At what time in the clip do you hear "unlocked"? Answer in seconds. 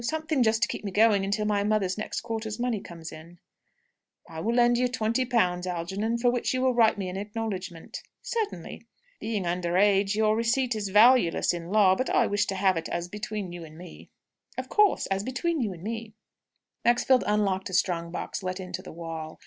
17.27-17.69